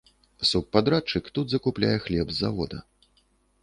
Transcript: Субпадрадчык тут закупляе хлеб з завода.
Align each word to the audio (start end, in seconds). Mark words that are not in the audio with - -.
Субпадрадчык 0.51 1.29
тут 1.37 1.53
закупляе 1.57 1.95
хлеб 2.09 2.27
з 2.37 2.43
завода. 2.43 2.77